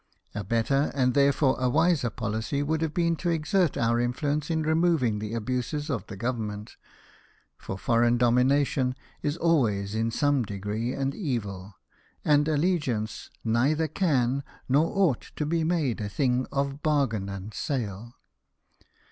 [0.33, 4.63] A better, and therefore a wiser policy, would have been to exert our influence in
[4.63, 6.75] removing the abuses of the Government;
[7.55, 11.75] for foreign dominion is always, in some degree, an evil,
[12.25, 18.15] and allegiance neither can nor ought to be made a thing of bargain and sale.